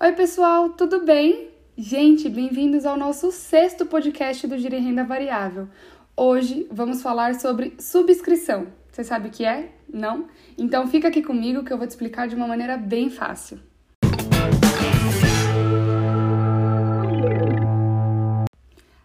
[0.00, 1.48] Oi, pessoal, tudo bem?
[1.76, 5.68] Gente, bem-vindos ao nosso sexto podcast do Gira Renda Variável.
[6.16, 8.68] Hoje vamos falar sobre subscrição.
[8.92, 9.72] Você sabe o que é?
[9.92, 10.28] Não?
[10.56, 13.58] Então fica aqui comigo que eu vou te explicar de uma maneira bem fácil.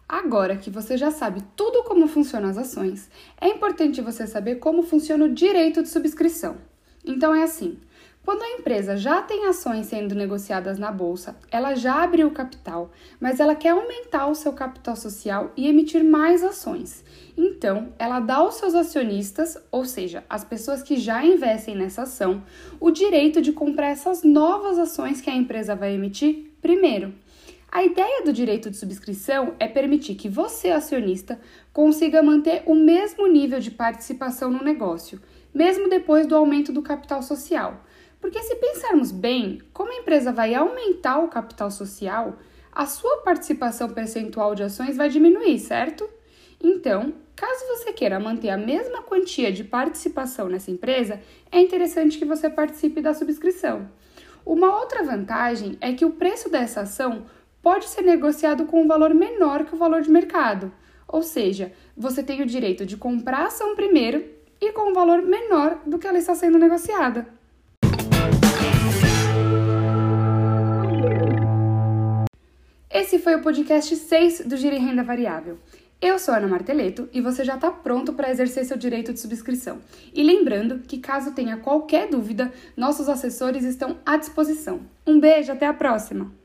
[0.08, 4.84] Agora que você já sabe tudo como funcionam as ações, é importante você saber como
[4.84, 6.56] funciona o direito de subscrição.
[7.04, 7.80] Então é assim:
[8.24, 13.38] quando a empresa já tem ações sendo negociadas na bolsa, ela já abriu capital, mas
[13.38, 17.04] ela quer aumentar o seu capital social e emitir mais ações.
[17.36, 22.42] Então, ela dá aos seus acionistas, ou seja, as pessoas que já investem nessa ação,
[22.80, 27.12] o direito de comprar essas novas ações que a empresa vai emitir primeiro.
[27.70, 31.38] A ideia do direito de subscrição é permitir que você, acionista,
[31.72, 35.20] consiga manter o mesmo nível de participação no negócio,
[35.52, 37.84] mesmo depois do aumento do capital social.
[38.24, 42.38] Porque se pensarmos bem, como a empresa vai aumentar o capital social,
[42.72, 46.08] a sua participação percentual de ações vai diminuir, certo?
[46.58, 51.20] Então, caso você queira manter a mesma quantia de participação nessa empresa,
[51.52, 53.90] é interessante que você participe da subscrição.
[54.42, 57.26] Uma outra vantagem é que o preço dessa ação
[57.60, 60.72] pode ser negociado com um valor menor que o valor de mercado.
[61.06, 64.24] Ou seja, você tem o direito de comprar a ação primeiro
[64.62, 67.43] e com um valor menor do que ela está sendo negociada.
[73.24, 75.58] Foi o podcast 6 do Gira em Renda Variável.
[75.98, 79.78] Eu sou Ana Marteleto e você já está pronto para exercer seu direito de subscrição.
[80.12, 84.80] E lembrando que, caso tenha qualquer dúvida, nossos assessores estão à disposição.
[85.06, 86.43] Um beijo, até a próxima!